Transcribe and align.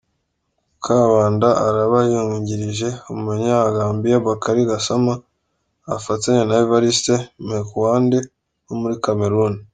Kabanda 0.83 1.47
araba 1.67 1.99
yungirije 2.11 2.87
Umunyagambia 3.13 4.17
Bakary 4.25 4.61
Gassama 4.71 5.13
afatanye 5.95 6.41
na 6.45 6.55
Evarist 6.63 7.07
Menkouande 7.47 8.19
wo 8.65 8.75
muri 8.81 8.95
Cameroun. 9.05 9.55